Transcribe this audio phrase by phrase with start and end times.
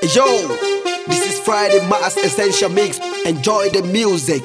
[0.00, 0.24] Yo,
[1.12, 2.96] this is Friday Mass Essential Mix.
[3.28, 4.40] Enjoy the music.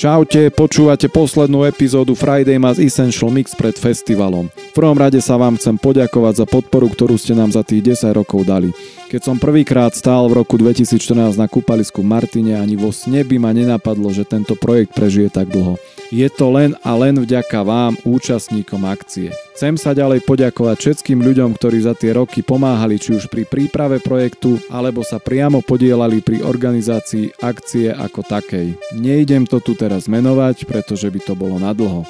[0.00, 4.48] Čaute, počúvate poslednú epizódu Friday Mass Essential Mix pred festivalom.
[4.48, 8.24] V prvom rade sa vám chcem poďakovať za podporu, ktorú ste nám za tých 10
[8.24, 8.72] rokov dali.
[9.12, 13.52] Keď som prvýkrát stál v roku 2014 na kúpalisku Martine, ani vo sne by ma
[13.52, 15.76] nenapadlo, že tento projekt prežije tak dlho.
[16.10, 19.30] Je to len a len vďaka vám, účastníkom akcie.
[19.54, 24.02] Chcem sa ďalej poďakovať všetkým ľuďom, ktorí za tie roky pomáhali či už pri príprave
[24.02, 28.74] projektu, alebo sa priamo podielali pri organizácii akcie ako takej.
[28.98, 32.02] Nejdem to tu teraz menovať, pretože by to bolo nadlho.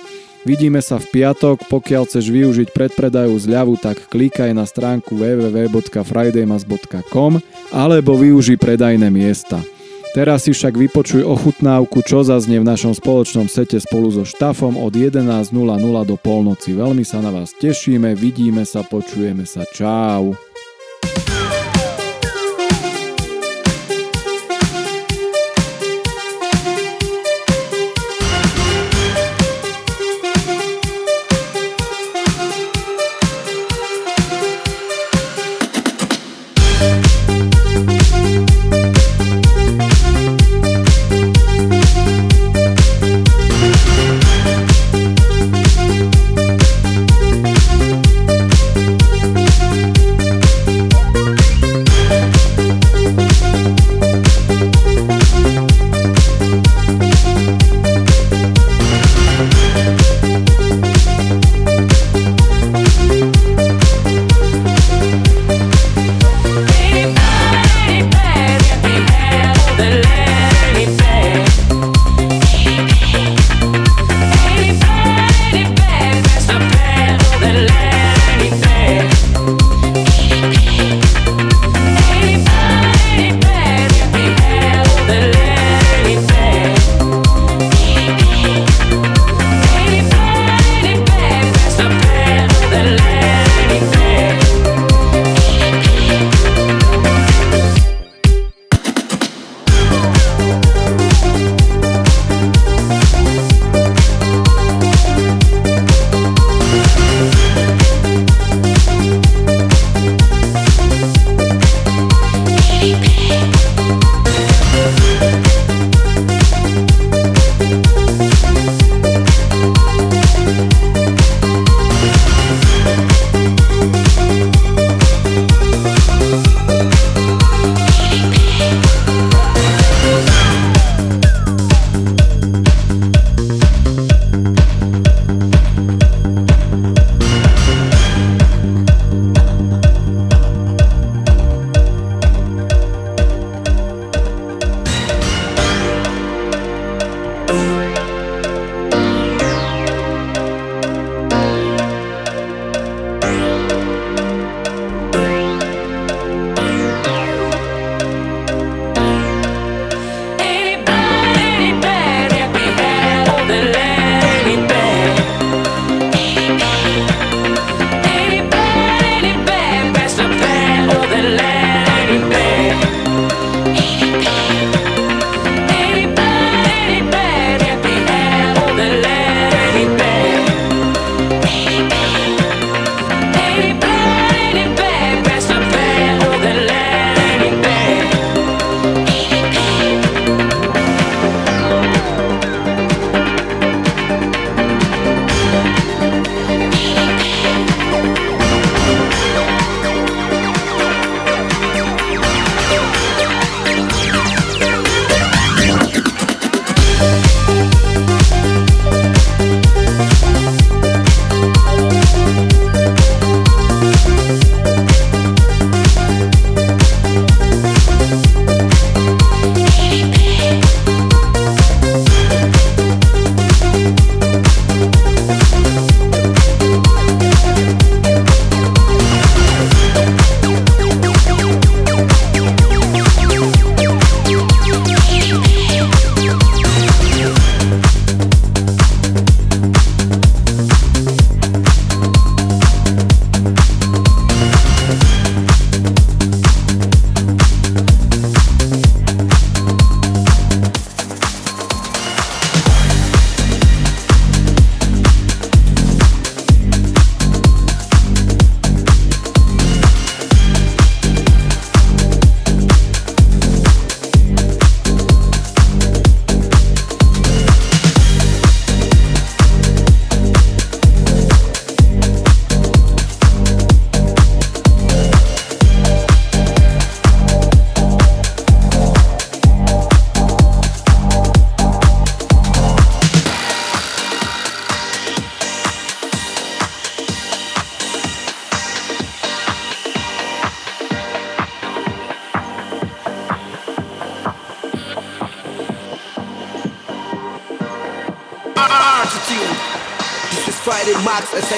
[0.48, 7.32] Vidíme sa v piatok, pokiaľ chceš využiť predpredajú zľavu, tak klikaj na stránku www.fridaymas.com
[7.68, 9.60] alebo využij predajné miesta.
[10.10, 14.90] Teraz si však vypočuj ochutnávku, čo zaznie v našom spoločnom sete spolu so štafom od
[14.90, 15.54] 11.00
[16.02, 16.74] do polnoci.
[16.74, 19.62] Veľmi sa na vás tešíme, vidíme sa, počujeme sa.
[19.70, 20.49] Čau.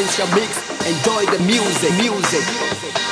[0.02, 0.58] Essential Mix.
[0.84, 3.12] Enjoy the music, music.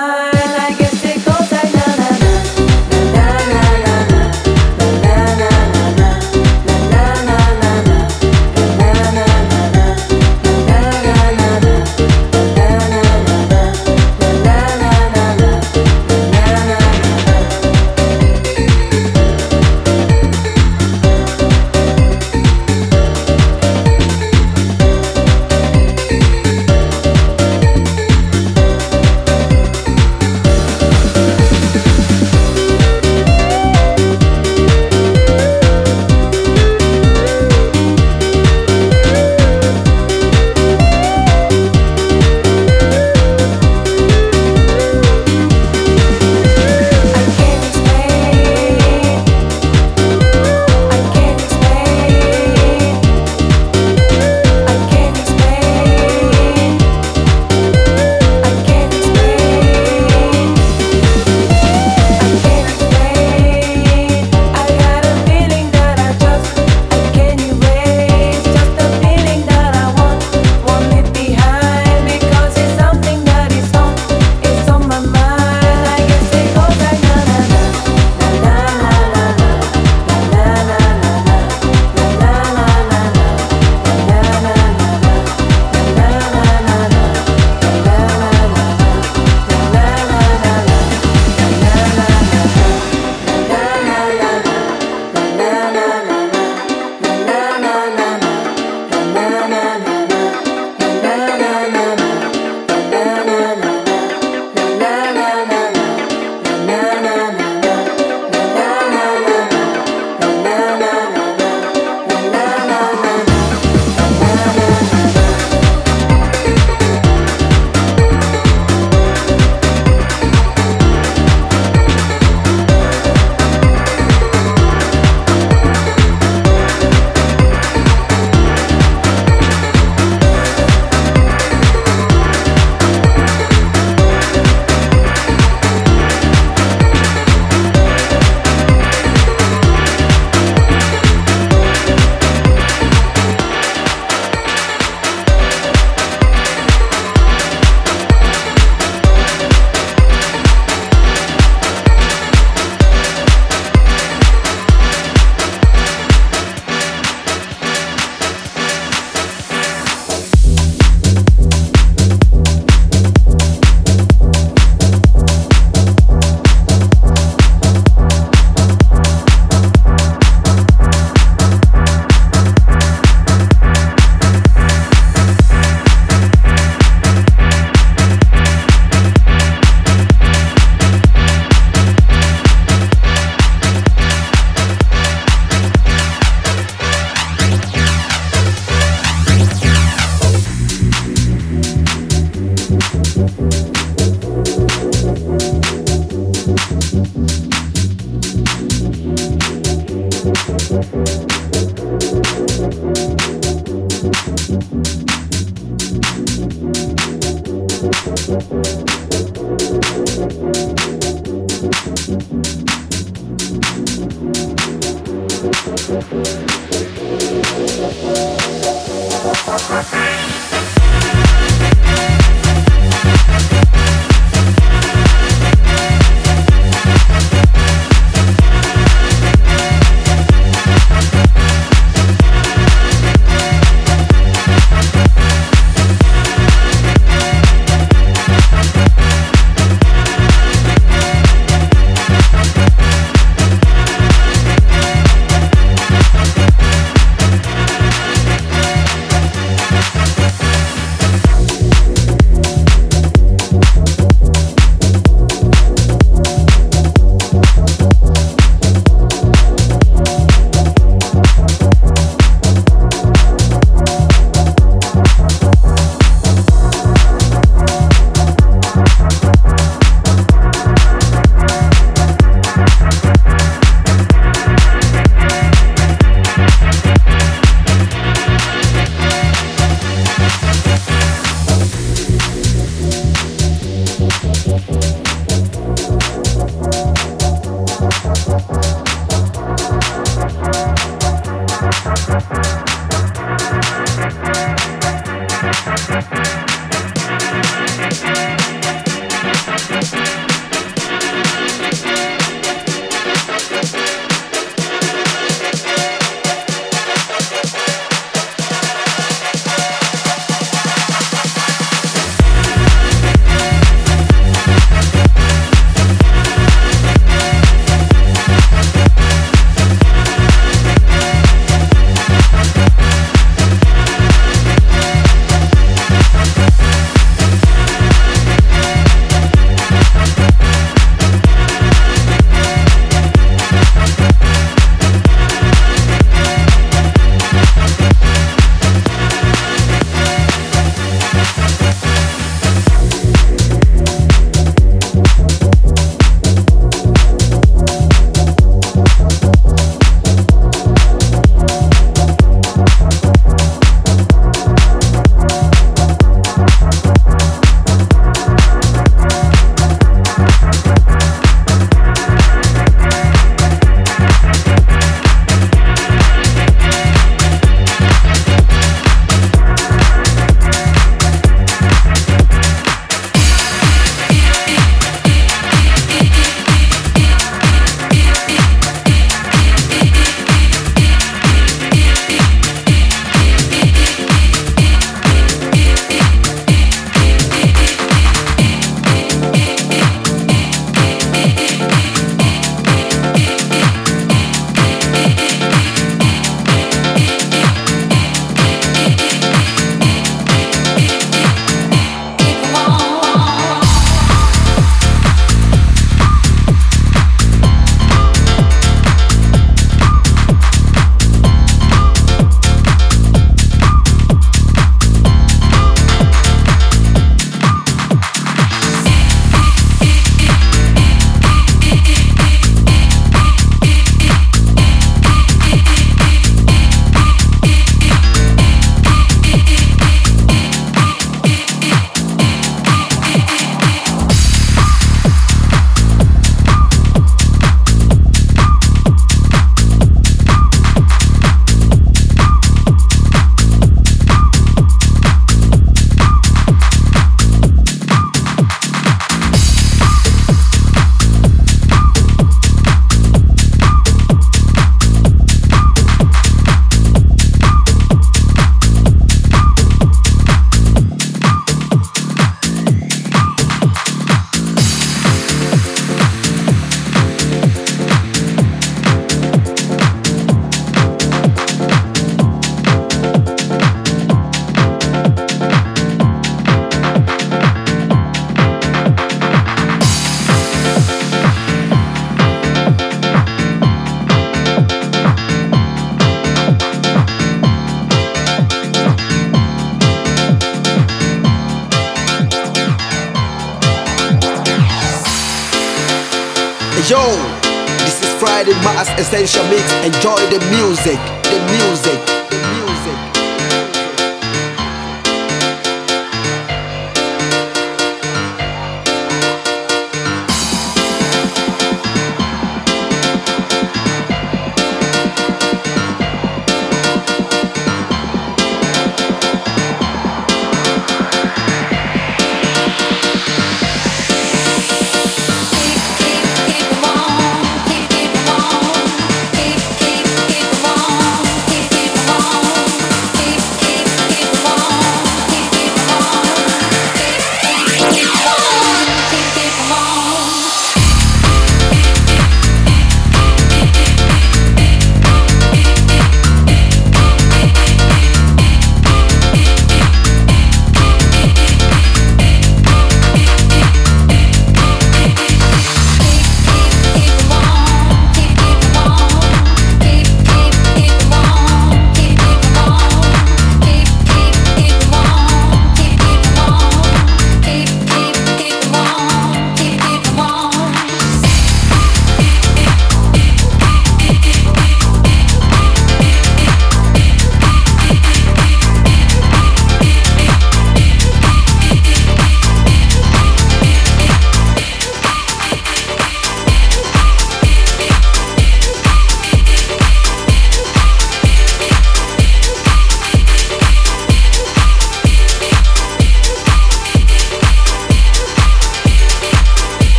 [499.11, 499.73] Essential Mix.
[499.83, 500.97] Enjoy the music,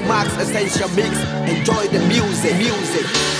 [0.00, 1.10] Max Essential Mix.
[1.48, 3.35] Enjoy the music, music.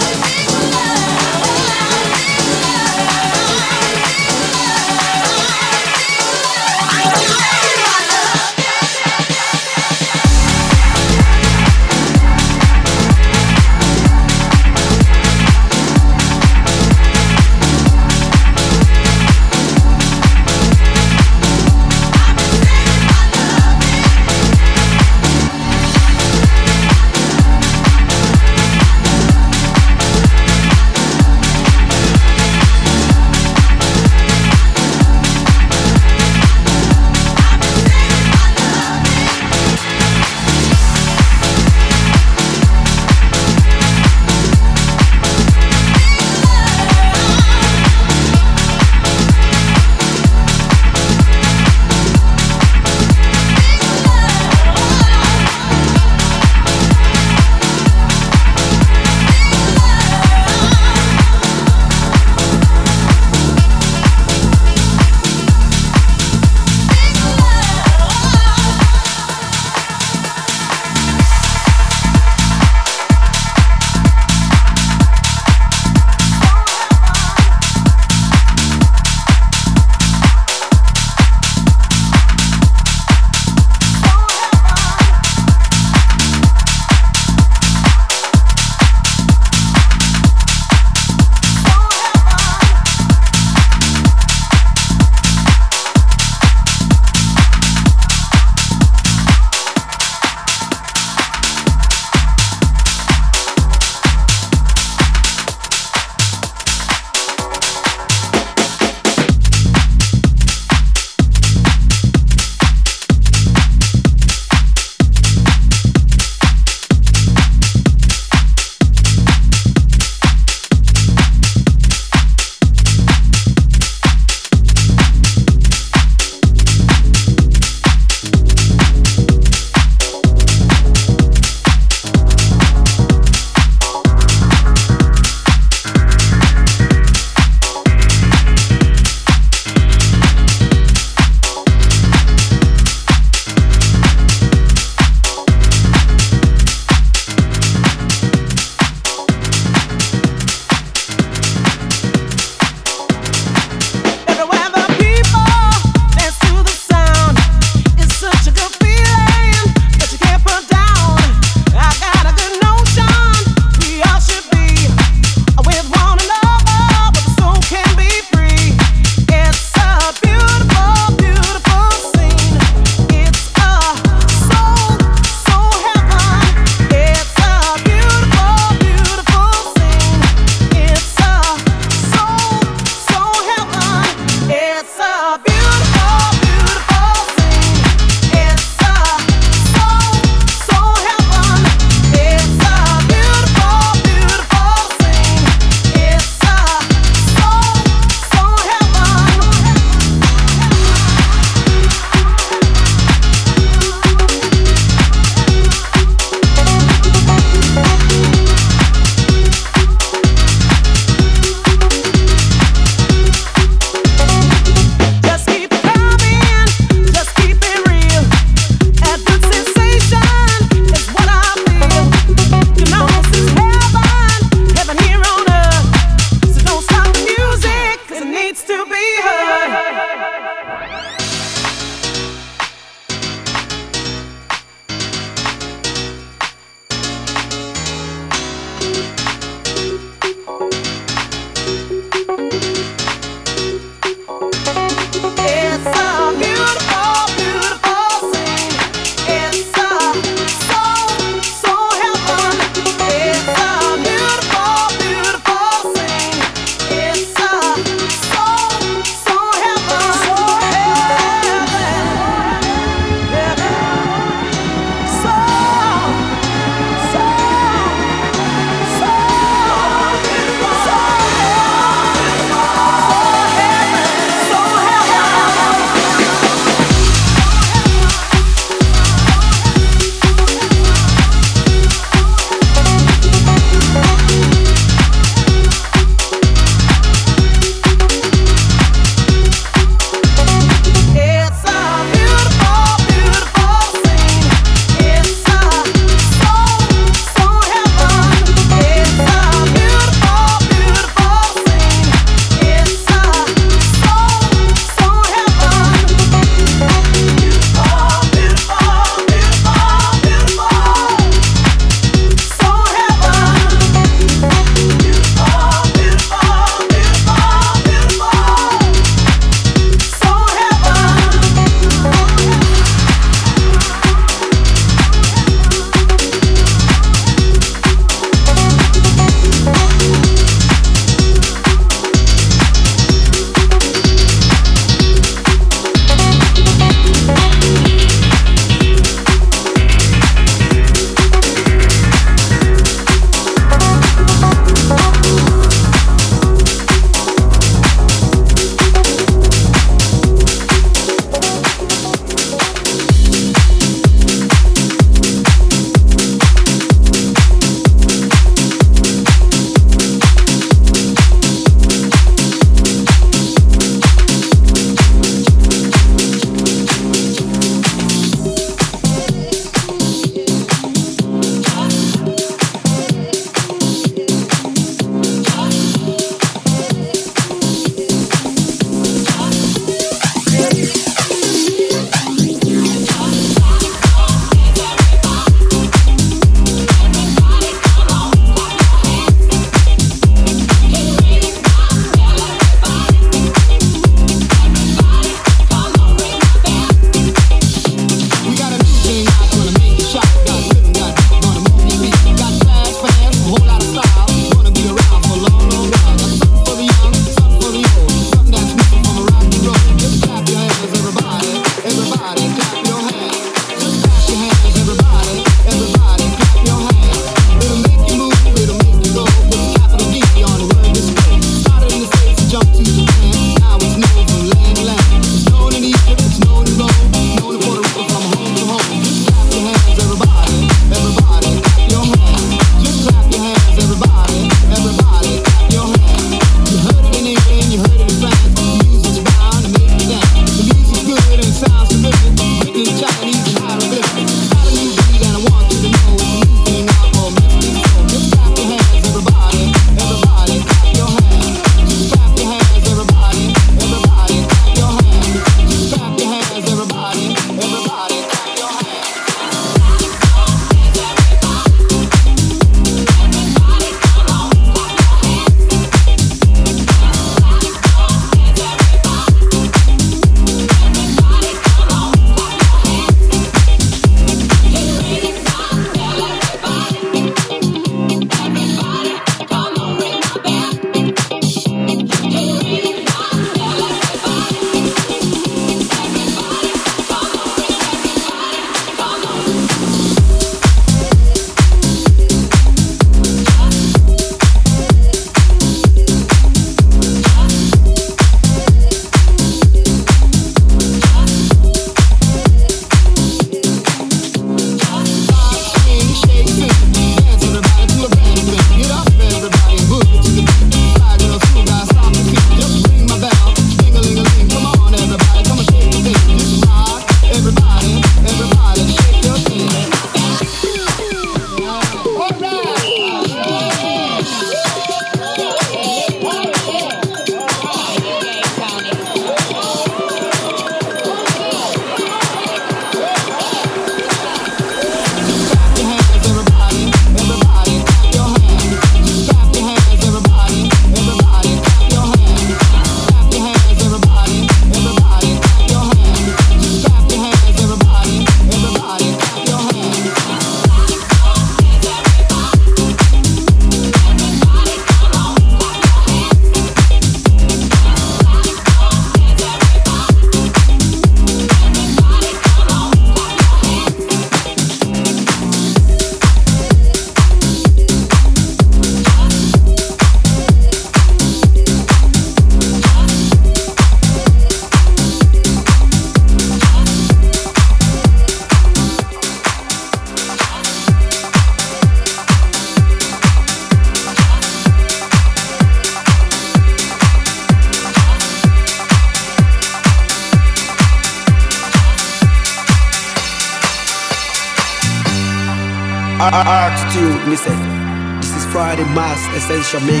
[599.71, 600.00] chamei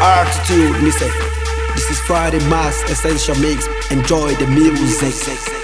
[0.00, 1.10] Attitude, me say.
[1.74, 3.66] This is Friday Mass Essential Mix.
[3.90, 5.61] Enjoy the music.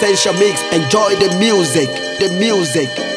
[0.00, 0.62] Essential Mix.
[0.72, 1.88] Enjoy the music,
[2.20, 3.07] the music.